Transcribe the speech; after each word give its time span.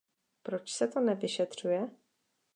Proč 0.43 0.71
se 0.73 0.87
to 0.87 0.99
nevyšetřuje? 0.99 1.89